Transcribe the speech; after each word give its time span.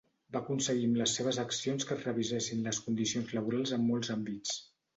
Va 0.35 0.39
aconseguir 0.45 0.87
amb 0.89 0.97
les 1.01 1.13
seves 1.19 1.39
accions 1.43 1.85
que 1.91 1.95
es 1.97 2.07
revisessin 2.09 2.65
les 2.71 2.81
condicions 2.89 3.37
laborals 3.39 3.77
en 3.81 3.87
molts 3.93 4.13
àmbits. 4.19 4.61